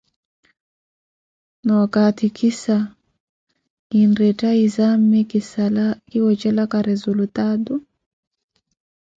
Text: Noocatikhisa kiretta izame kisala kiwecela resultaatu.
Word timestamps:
Noocatikhisa 1.65 2.77
kiretta 3.89 4.49
izame 4.65 5.19
kisala 5.31 5.85
kiwecela 6.09 6.63
resultaatu. 6.89 7.73